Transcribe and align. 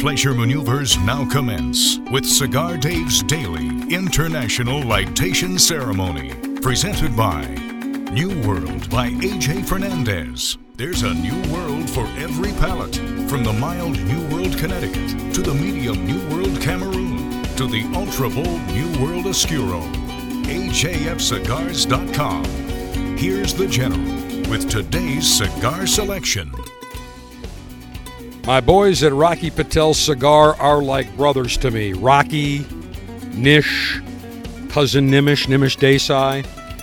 Fleischer 0.00 0.32
maneuvers 0.32 0.96
now 1.00 1.28
commence 1.28 1.98
with 2.10 2.24
Cigar 2.24 2.78
Dave's 2.78 3.22
Daily 3.22 3.66
International 3.94 4.80
Lightation 4.80 5.60
Ceremony, 5.60 6.32
presented 6.62 7.14
by 7.14 7.44
New 8.10 8.30
World 8.48 8.88
by 8.88 9.10
AJ 9.10 9.66
Fernandez. 9.66 10.56
There's 10.76 11.02
a 11.02 11.12
new 11.12 11.38
world 11.52 11.90
for 11.90 12.06
every 12.16 12.52
palate, 12.52 12.96
from 13.28 13.44
the 13.44 13.52
mild 13.52 14.00
New 14.04 14.26
World 14.28 14.56
Connecticut 14.56 15.34
to 15.34 15.42
the 15.42 15.52
medium 15.52 16.06
New 16.06 16.26
World 16.34 16.58
Cameroon 16.62 17.42
to 17.56 17.66
the 17.66 17.84
ultra 17.94 18.30
bold 18.30 18.62
New 18.68 18.90
World 19.04 19.26
Oscuro. 19.26 19.82
AJFcigars.com. 20.48 22.44
Here's 23.18 23.52
the 23.52 23.66
General 23.66 24.16
with 24.48 24.70
today's 24.70 25.30
cigar 25.30 25.86
selection. 25.86 26.54
My 28.46 28.60
boys 28.60 29.02
at 29.02 29.12
Rocky 29.12 29.50
Patel 29.50 29.92
Cigar 29.92 30.56
are 30.56 30.82
like 30.82 31.14
brothers 31.16 31.58
to 31.58 31.70
me. 31.70 31.92
Rocky, 31.92 32.64
Nish, 33.34 34.00
cousin 34.70 35.10
Nimish, 35.10 35.46
Nimish 35.46 35.76
Desai. 35.76 36.38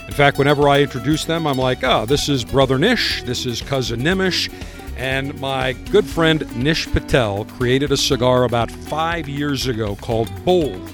In 0.07 0.13
fact, 0.13 0.37
whenever 0.37 0.69
I 0.69 0.81
introduce 0.81 1.25
them, 1.25 1.47
I'm 1.47 1.57
like, 1.57 1.83
oh, 1.83 2.05
this 2.05 2.29
is 2.29 2.45
brother 2.45 2.77
Nish, 2.77 3.23
this 3.23 3.45
is 3.45 3.61
cousin 3.61 4.01
Nimish. 4.01 4.53
And 4.97 5.39
my 5.41 5.73
good 5.91 6.05
friend 6.05 6.45
Nish 6.55 6.91
Patel 6.91 7.45
created 7.45 7.91
a 7.91 7.97
cigar 7.97 8.43
about 8.43 8.71
five 8.71 9.27
years 9.27 9.67
ago 9.67 9.95
called 9.95 10.29
Bold 10.45 10.89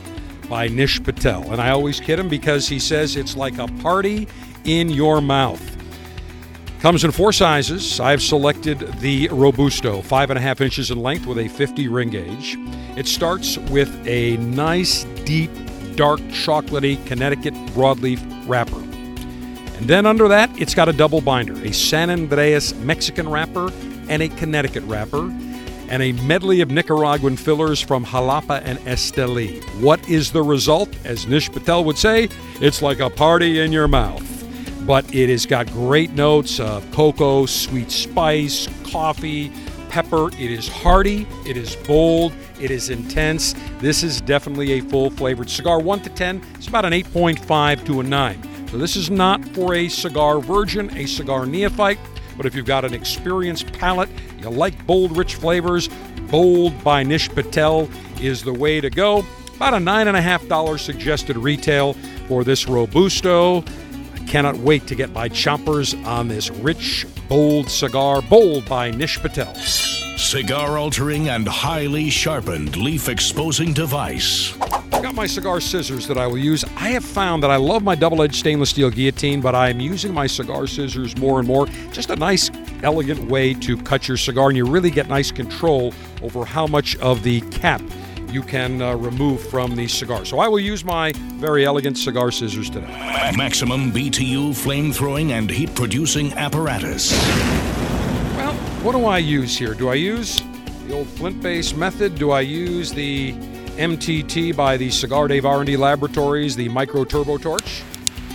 by 0.50 0.70
Nish 0.70 1.04
Patel. 1.04 1.44
And 1.52 1.62
I 1.62 1.72
always 1.72 2.00
kid 2.00 2.20
him 2.20 2.30
because 2.30 2.68
he 2.68 2.80
says 2.80 3.16
it's 3.16 3.36
like 3.36 3.58
a 3.60 3.68
party 3.82 4.28
in 4.64 4.90
your 4.90 5.22
mouth. 5.22 5.73
Comes 6.84 7.06
in 7.06 7.12
four 7.12 7.32
sizes. 7.32 8.02
I've 8.02 8.22
selected 8.22 8.80
the 9.00 9.30
Robusto, 9.30 10.02
five 10.02 10.30
and 10.30 10.38
a 10.38 10.42
half 10.42 10.60
inches 10.60 10.92
in 10.92 11.02
length 11.02 11.26
with 11.26 11.38
a 11.38 11.48
50 11.48 11.88
ring 11.88 12.10
gauge. 12.10 12.58
It 12.98 13.08
starts 13.08 13.58
with 13.58 13.90
a 14.06 14.36
nice, 14.36 15.06
deep, 15.24 15.50
dark, 15.96 16.20
chocolatey 16.20 17.04
Connecticut 17.06 17.54
broadleaf 17.68 18.20
wrapper. 18.50 18.82
And 19.78 19.88
then 19.88 20.06
under 20.06 20.28
that, 20.28 20.50
it's 20.60 20.76
got 20.76 20.90
a 20.90 20.92
double 20.92 21.22
binder 21.22 21.54
a 21.66 21.72
San 21.72 22.10
Andrés 22.10 22.78
Mexican 22.80 23.30
wrapper 23.30 23.72
and 24.10 24.22
a 24.22 24.28
Connecticut 24.28 24.84
wrapper, 24.84 25.32
and 25.88 26.04
a 26.04 26.12
medley 26.12 26.60
of 26.60 26.70
Nicaraguan 26.70 27.38
fillers 27.38 27.80
from 27.80 28.04
Jalapa 28.04 28.62
and 28.66 28.78
Esteli. 28.80 29.64
What 29.80 30.06
is 30.10 30.34
the 30.34 30.44
result? 30.44 30.90
As 31.06 31.28
Nish 31.28 31.50
Patel 31.50 31.86
would 31.86 31.98
say, 31.98 32.28
it's 32.60 32.82
like 32.82 33.00
a 33.00 33.10
party 33.10 33.62
in 33.62 33.72
your 33.72 33.88
mouth 33.88 34.33
but 34.86 35.14
it 35.14 35.30
has 35.30 35.46
got 35.46 35.68
great 35.72 36.12
notes 36.12 36.60
of 36.60 36.90
cocoa, 36.92 37.46
sweet 37.46 37.92
spice, 37.92 38.68
coffee, 38.92 39.52
pepper. 39.90 40.30
It 40.30 40.52
is 40.52 40.68
hearty, 40.68 41.28
it 41.46 41.58
is 41.58 41.76
bold, 41.76 42.34
it 42.60 42.72
is 42.72 42.90
intense. 42.90 43.56
This 43.80 44.04
is 44.04 44.22
definitely 44.22 44.74
a 44.74 44.82
full 44.82 45.10
flavored 45.10 45.50
cigar. 45.50 45.80
1 45.80 46.02
to 46.02 46.10
10, 46.10 46.42
it's 46.56 46.68
about 46.68 46.86
an 46.86 46.94
8.5 46.94 47.86
to 47.86 48.00
a 48.00 48.04
9. 48.04 48.68
So 48.70 48.78
this 48.78 48.96
is 48.96 49.10
not 49.10 49.44
for 49.50 49.76
a 49.76 49.88
cigar 49.88 50.40
virgin, 50.40 50.96
a 50.98 51.06
cigar 51.06 51.46
neophyte, 51.46 52.00
but 52.36 52.46
if 52.46 52.56
you've 52.56 52.66
got 52.66 52.86
an 52.86 52.94
experienced 52.94 53.72
palate, 53.74 54.10
you 54.40 54.50
like 54.50 54.86
bold, 54.88 55.16
rich 55.16 55.36
flavors, 55.36 55.90
Bold 56.34 56.84
by 56.84 57.04
Nish 57.04 57.30
Patel 57.30 57.88
is 58.20 58.42
the 58.42 58.52
way 58.52 58.82
to 58.82 58.90
go. 58.90 59.24
About 59.56 59.76
a 59.76 59.78
$9.5 59.78 60.80
suggested 60.80 61.38
retail 61.38 61.94
for 62.28 62.44
this 62.44 62.68
Robusto. 62.68 63.64
Cannot 64.28 64.58
wait 64.58 64.88
to 64.88 64.96
get 64.96 65.12
my 65.12 65.30
chompers 65.30 65.94
on 66.06 66.28
this 66.28 66.50
rich, 66.50 67.06
bold 67.30 67.70
cigar, 67.70 68.22
bold 68.22 68.68
by 68.68 68.90
Nish 68.92 69.20
Patel. 69.20 69.54
Cigar 69.56 70.78
altering 70.78 71.30
and 71.30 71.48
highly 71.48 72.10
sharpened 72.10 72.76
leaf 72.76 73.10
exposing 73.10 73.74
device. 73.74 74.58
I 74.92 75.02
got 75.02 75.16
my 75.16 75.28
cigar 75.28 75.60
scissors 75.60 76.08
that 76.08 76.18
I 76.18 76.28
will 76.28 76.38
use. 76.38 76.64
I 76.78 76.90
have 76.90 77.04
found 77.04 77.44
that 77.44 77.52
I 77.52 77.58
love 77.58 77.84
my 77.84 77.96
double 77.96 78.22
edged 78.22 78.36
stainless 78.36 78.70
steel 78.70 78.90
guillotine, 78.90 79.42
but 79.42 79.54
I'm 79.54 79.80
using 79.80 80.14
my 80.14 80.28
cigar 80.28 80.66
scissors 80.66 81.18
more 81.18 81.40
and 81.40 81.48
more. 81.48 81.68
Just 81.92 82.10
a 82.10 82.16
nice, 82.16 82.50
elegant 82.84 83.30
way 83.30 83.54
to 83.56 83.78
cut 83.78 84.08
your 84.08 84.18
cigar, 84.18 84.48
and 84.48 84.58
you 84.58 84.66
really 84.66 84.92
get 84.92 85.08
nice 85.10 85.32
control 85.32 85.94
over 86.22 86.46
how 86.46 86.68
much 86.68 86.96
of 86.98 87.24
the 87.24 87.42
cap 87.52 87.82
you 88.34 88.42
can 88.42 88.82
uh, 88.82 88.96
remove 88.96 89.48
from 89.50 89.76
the 89.76 89.88
cigar. 89.88 90.26
So 90.26 90.40
I 90.40 90.48
will 90.48 90.60
use 90.60 90.84
my 90.84 91.14
very 91.36 91.66
elegant 91.66 91.98
cigar 92.00 92.32
scissors 92.32 92.70
today. 92.70 92.88
Maximum 93.38 93.92
BTU 93.92 94.56
flame 94.56 94.92
throwing 94.92 95.34
and 95.34 95.50
heat 95.50 95.76
producing 95.76 96.34
apparatus. 96.34 97.12
Well, 98.36 98.54
what 98.82 98.94
do 98.94 99.06
I 99.06 99.20
use 99.20 99.56
here? 99.56 99.76
Do 99.76 99.90
I 99.90 99.94
use 99.94 100.42
the 100.88 100.96
old 100.96 101.08
flint-based 101.10 101.78
method? 101.78 102.16
Do 102.16 102.32
I 102.32 102.42
use 102.42 102.92
the 102.92 103.34
MTT 103.78 104.56
by 104.56 104.78
the 104.78 104.90
Cigar 104.90 105.28
Dave 105.28 105.46
R&D 105.46 105.78
Laboratories, 105.78 106.56
the 106.56 106.70
micro 106.70 107.04
turbo 107.04 107.38
torch, 107.38 107.84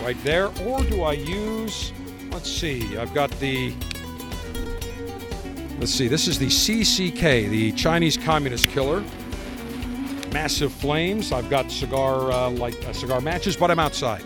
right 0.02 0.16
there, 0.22 0.46
or 0.62 0.82
do 0.84 1.02
I 1.02 1.14
use? 1.14 1.92
Let's 2.30 2.50
see. 2.50 2.96
I've 2.96 3.12
got 3.14 3.30
the. 3.40 3.74
Let's 5.80 5.92
see. 5.92 6.08
This 6.08 6.28
is 6.28 6.38
the 6.38 6.46
CCK, 6.46 7.50
the 7.50 7.72
Chinese 7.72 8.16
Communist 8.16 8.68
Killer 8.70 9.04
massive 10.32 10.72
flames. 10.72 11.32
I've 11.32 11.50
got 11.50 11.70
cigar 11.70 12.30
uh, 12.30 12.50
like 12.50 12.74
uh, 12.86 12.92
cigar 12.92 13.20
matches, 13.20 13.56
but 13.56 13.70
I'm 13.70 13.78
outside, 13.78 14.22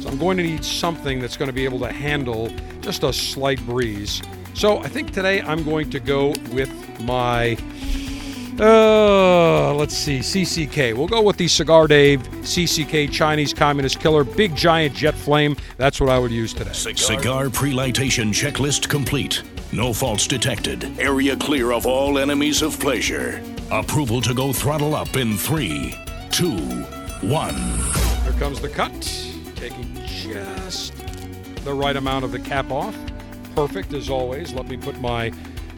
so 0.00 0.08
I'm 0.08 0.18
going 0.18 0.36
to 0.36 0.42
need 0.42 0.64
something 0.64 1.20
that's 1.20 1.36
going 1.36 1.48
to 1.48 1.52
be 1.52 1.64
able 1.64 1.80
to 1.80 1.92
handle 1.92 2.50
just 2.80 3.02
a 3.02 3.12
slight 3.12 3.64
breeze. 3.66 4.22
So 4.54 4.78
I 4.78 4.88
think 4.88 5.12
today 5.12 5.42
I'm 5.42 5.64
going 5.64 5.90
to 5.90 6.00
go 6.00 6.28
with 6.52 6.70
my. 7.00 7.56
Uh, 8.60 9.74
let's 9.74 9.96
see, 9.96 10.20
CCK. 10.20 10.94
We'll 10.94 11.08
go 11.08 11.22
with 11.22 11.36
the 11.36 11.48
Cigar 11.48 11.88
Dave 11.88 12.22
CCK 12.42 13.10
Chinese 13.10 13.52
Communist 13.52 13.98
Killer, 13.98 14.22
big 14.22 14.54
giant 14.54 14.94
jet 14.94 15.14
flame. 15.14 15.56
That's 15.76 16.00
what 16.00 16.08
I 16.08 16.18
would 16.18 16.30
use 16.30 16.54
today. 16.54 16.72
Cigar 16.72 17.50
pre-lightation 17.50 18.32
checklist 18.32 18.88
complete. 18.88 19.42
No 19.72 19.92
faults 19.92 20.28
detected. 20.28 20.98
Area 21.00 21.36
clear 21.36 21.72
of 21.72 21.84
all 21.84 22.18
enemies 22.18 22.62
of 22.62 22.78
pleasure. 22.78 23.42
Approval 23.72 24.20
to 24.20 24.32
go 24.32 24.52
throttle 24.52 24.94
up 24.94 25.16
in 25.16 25.36
three, 25.36 25.96
two, 26.30 26.56
one. 27.22 27.56
Here 28.22 28.32
comes 28.38 28.60
the 28.60 28.68
cut. 28.68 28.92
Taking 29.56 29.92
just 30.06 30.94
the 31.64 31.74
right 31.74 31.96
amount 31.96 32.24
of 32.24 32.30
the 32.30 32.38
cap 32.38 32.70
off. 32.70 32.96
Perfect 33.56 33.92
as 33.94 34.08
always. 34.08 34.52
Let 34.52 34.68
me 34.68 34.76
put 34.76 35.00
my 35.00 35.32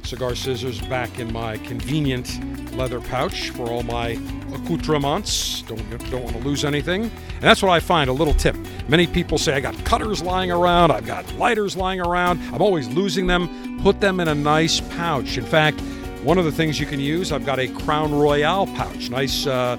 cigar 0.06 0.36
scissors 0.36 0.80
back 0.82 1.18
in 1.18 1.32
my 1.32 1.56
convenient 1.58 2.40
leather 2.76 3.00
pouch 3.00 3.50
for 3.50 3.70
all 3.70 3.82
my 3.82 4.10
accoutrements. 4.54 5.62
Don't, 5.62 6.10
don't 6.10 6.22
want 6.22 6.36
to 6.36 6.42
lose 6.42 6.64
anything. 6.64 7.02
And 7.04 7.42
that's 7.42 7.62
what 7.62 7.70
I 7.72 7.80
find 7.80 8.08
a 8.08 8.12
little 8.12 8.34
tip. 8.34 8.56
Many 8.88 9.06
people 9.06 9.36
say, 9.36 9.54
I 9.54 9.60
got 9.60 9.74
cutters 9.84 10.22
lying 10.22 10.50
around, 10.50 10.92
I've 10.92 11.06
got 11.06 11.30
lighters 11.34 11.76
lying 11.76 12.00
around, 12.00 12.40
I'm 12.54 12.62
always 12.62 12.88
losing 12.88 13.26
them. 13.26 13.80
Put 13.82 14.00
them 14.00 14.20
in 14.20 14.28
a 14.28 14.34
nice 14.34 14.80
pouch. 14.80 15.36
In 15.38 15.44
fact, 15.44 15.80
one 16.22 16.38
of 16.38 16.44
the 16.44 16.52
things 16.52 16.78
you 16.80 16.86
can 16.86 17.00
use, 17.00 17.32
I've 17.32 17.44
got 17.44 17.58
a 17.58 17.68
Crown 17.68 18.14
Royal 18.14 18.66
pouch, 18.68 19.10
nice, 19.10 19.46
uh, 19.46 19.76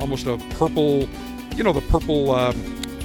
almost 0.00 0.26
a 0.26 0.38
purple, 0.50 1.08
you 1.56 1.62
know, 1.62 1.72
the 1.72 1.80
purple 1.82 2.32
uh, 2.32 2.52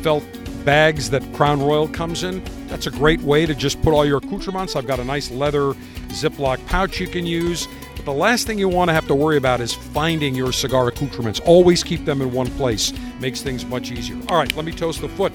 felt 0.02 0.24
bags 0.66 1.10
that 1.12 1.22
Crown 1.34 1.62
Royal 1.62 1.88
comes 1.88 2.24
in. 2.24 2.44
That's 2.74 2.88
a 2.88 2.92
great 2.92 3.22
way 3.22 3.46
to 3.46 3.54
just 3.54 3.80
put 3.84 3.94
all 3.94 4.04
your 4.04 4.18
accoutrements. 4.18 4.76
I've 4.76 4.88
got 4.88 5.00
a 5.00 5.04
nice 5.04 5.30
leather 5.30 5.74
Ziploc 6.10 6.66
pouch 6.66 7.00
you 7.00 7.06
can 7.06 7.24
use. 7.24 7.68
But 7.96 8.06
the 8.06 8.14
last 8.14 8.48
thing 8.48 8.58
you 8.58 8.68
want 8.68 8.90
to 8.90 8.96
have 8.96 9.06
to 9.10 9.14
worry 9.14 9.38
about 9.38 9.62
is 9.62 9.76
finding 9.76 10.34
your 10.34 10.52
cigar 10.52 10.88
accoutrements. 10.88 11.40
Always 11.42 11.84
keep 11.84 12.04
them 12.04 12.20
in 12.20 12.32
one 12.32 12.48
place. 12.58 12.92
Makes 13.20 13.44
things 13.44 13.64
much 13.64 13.92
easier. 13.92 14.18
All 14.28 14.38
right, 14.38 14.52
let 14.56 14.66
me 14.66 14.72
toast 14.72 15.02
the 15.02 15.10
foot 15.10 15.32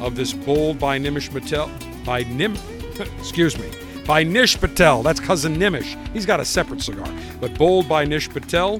of 0.00 0.16
this 0.16 0.32
bold 0.32 0.80
by 0.80 0.98
Nimish 0.98 1.30
Patel. 1.30 1.70
By 2.04 2.24
Nim, 2.24 2.56
excuse 3.16 3.56
me, 3.56 3.70
by 4.04 4.24
Nish 4.24 4.58
Patel. 4.58 5.04
That's 5.04 5.20
cousin 5.20 5.54
Nimish. 5.54 5.96
He's 6.12 6.26
got 6.26 6.40
a 6.40 6.44
separate 6.44 6.82
cigar. 6.82 7.06
But 7.40 7.56
Bold 7.56 7.88
by 7.88 8.04
Nish 8.04 8.28
Patel. 8.28 8.78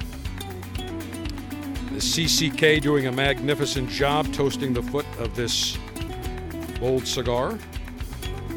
The 1.93 2.01
CCK 2.01 2.83
doing 2.83 3.07
a 3.07 3.13
magnificent 3.13 3.89
job 3.91 4.33
toasting 4.33 4.73
the 4.73 4.83
foot 4.83 5.07
of 5.21 5.37
this 5.37 5.79
bold 6.81 7.07
cigar. 7.07 7.61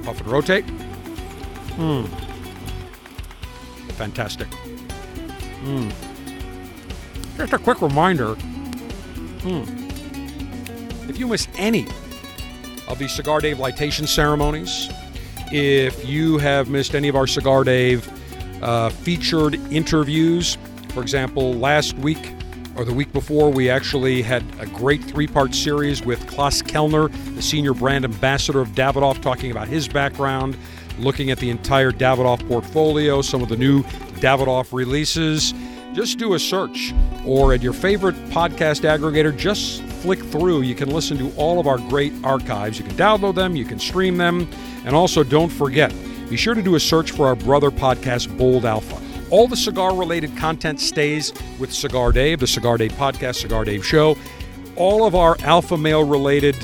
Puff 0.05 0.21
and 0.21 0.27
rotate. 0.27 0.65
Mmm. 1.77 2.07
Fantastic. 3.93 4.47
Mmm. 5.63 5.91
Just 7.37 7.53
a 7.53 7.57
quick 7.57 7.81
reminder. 7.81 8.35
Hmm. 9.43 9.63
If 11.09 11.19
you 11.19 11.27
miss 11.27 11.47
any 11.57 11.87
of 12.87 12.99
the 12.99 13.07
Cigar 13.07 13.41
Dave 13.41 13.57
lightation 13.57 14.07
ceremonies, 14.07 14.89
if 15.51 16.07
you 16.07 16.37
have 16.37 16.69
missed 16.69 16.95
any 16.95 17.07
of 17.07 17.15
our 17.15 17.27
Cigar 17.27 17.63
Dave 17.63 18.07
uh, 18.63 18.89
featured 18.89 19.55
interviews, 19.71 20.57
for 20.89 21.01
example, 21.01 21.53
last 21.53 21.95
week 21.97 22.33
or 22.75 22.83
the 22.83 22.94
week 22.94 23.12
before, 23.13 23.50
we 23.50 23.69
actually 23.69 24.22
had 24.22 24.44
a 24.60 24.66
great 24.66 25.04
three 25.04 25.27
part 25.27 25.56
series 25.56 26.04
with 26.04 26.25
Klaus 26.27 26.62
Kellner, 26.62 27.07
the 27.07 27.42
senior 27.42 27.74
brand 27.74 28.04
ambassador 28.04 28.60
of 28.60 28.69
Davidoff, 28.69 29.22
talking 29.22 29.51
about 29.51 29.68
his 29.68 29.88
background, 29.88 30.57
looking 31.00 31.31
at 31.31 31.39
the 31.39 31.50
entire 31.50 31.92
Davidoff 31.92 32.45
portfolio, 32.48 33.22
some 33.22 33.42
of 33.42 33.50
the 33.50 33.57
new 33.57 33.83
Davidoff 34.19 34.74
releases. 34.74 35.54
just 35.94 36.19
do 36.19 36.33
a 36.33 36.39
search 36.39 36.94
or 37.25 37.54
at 37.54 37.62
your 37.62 37.72
favorite 37.72 38.16
podcast 38.25 38.83
aggregator, 38.83 39.36
just 39.36 39.81
flick 39.81 40.19
through. 40.19 40.62
You 40.62 40.75
can 40.75 40.89
listen 40.89 41.18
to 41.18 41.33
all 41.38 41.60
of 41.60 41.68
our 41.68 41.77
great 41.77 42.12
archives. 42.24 42.77
You 42.77 42.86
can 42.86 42.95
download 42.95 43.36
them, 43.36 43.56
you 43.56 43.63
can 43.63 43.80
stream 43.80 44.18
them, 44.18 44.50
and 44.86 44.94
also 44.94 45.24
don't 45.24 45.50
forget, 45.50 45.94
be 46.30 46.36
sure 46.36 46.54
to 46.54 46.62
do 46.62 46.75
a 46.75 46.80
search 46.80 47.12
for 47.12 47.27
our 47.27 47.36
brother 47.36 47.72
podcast, 47.72 48.38
Bold 48.38 48.66
Alpha. 48.66 49.04
All 49.31 49.48
the 49.48 49.57
cigar 49.57 49.95
related 49.95 50.38
content 50.38 50.80
stays 50.80 51.33
with 51.60 51.74
Cigar 51.74 52.12
Dave, 52.12 52.39
the 52.39 52.48
Cigar 52.48 52.77
Dave 52.77 52.92
podcast, 52.94 53.36
Cigar 53.36 53.66
Dave 53.66 53.86
show. 53.86 54.16
All 54.75 55.06
of 55.06 55.16
our 55.16 55.36
alpha 55.42 55.77
male 55.77 56.04
related 56.04 56.56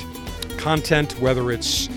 content, 0.58 1.18
whether 1.18 1.50
it's 1.50 1.88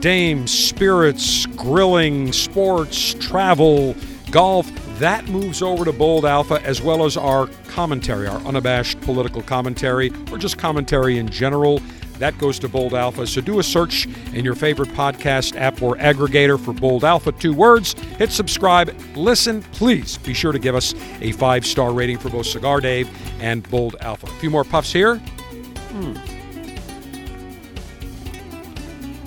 dames, 0.00 0.50
spirits, 0.50 1.46
grilling, 1.46 2.32
sports, 2.32 3.14
travel, 3.14 3.94
golf, 4.30 4.70
that 4.98 5.26
moves 5.28 5.62
over 5.62 5.84
to 5.84 5.92
Bold 5.92 6.26
Alpha 6.26 6.60
as 6.62 6.82
well 6.82 7.04
as 7.04 7.16
our 7.16 7.46
commentary, 7.68 8.26
our 8.26 8.40
unabashed 8.40 9.00
political 9.00 9.40
commentary, 9.42 10.12
or 10.30 10.36
just 10.36 10.58
commentary 10.58 11.16
in 11.16 11.28
general. 11.28 11.80
That 12.22 12.38
goes 12.38 12.60
to 12.60 12.68
Bold 12.68 12.94
Alpha. 12.94 13.26
So 13.26 13.40
do 13.40 13.58
a 13.58 13.64
search 13.64 14.06
in 14.32 14.44
your 14.44 14.54
favorite 14.54 14.90
podcast 14.90 15.56
app 15.56 15.82
or 15.82 15.96
aggregator 15.96 16.56
for 16.56 16.72
Bold 16.72 17.02
Alpha, 17.02 17.32
two 17.32 17.52
words. 17.52 17.94
Hit 18.16 18.30
subscribe. 18.30 18.96
Listen, 19.16 19.60
please 19.72 20.18
be 20.18 20.32
sure 20.32 20.52
to 20.52 20.60
give 20.60 20.76
us 20.76 20.94
a 21.20 21.32
five 21.32 21.66
star 21.66 21.92
rating 21.92 22.18
for 22.18 22.30
both 22.30 22.46
Cigar 22.46 22.80
Dave 22.80 23.10
and 23.40 23.68
Bold 23.70 23.96
Alpha. 24.02 24.28
A 24.28 24.34
few 24.34 24.50
more 24.50 24.62
puffs 24.62 24.92
here. 24.92 25.16
Hmm. 25.16 26.12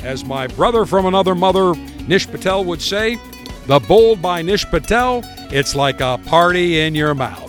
As 0.05 0.23
my 0.23 0.47
brother 0.47 0.85
from 0.85 1.05
another 1.05 1.35
mother, 1.35 1.75
Nish 2.07 2.27
Patel, 2.27 2.63
would 2.63 2.81
say, 2.81 3.19
the 3.65 3.81
Bold 3.81 4.21
by 4.21 4.41
Nish 4.41 4.63
Patel, 4.67 5.19
it's 5.51 5.75
like 5.75 5.99
a 5.99 6.17
party 6.27 6.79
in 6.79 6.95
your 6.95 7.13
mouth. 7.13 7.44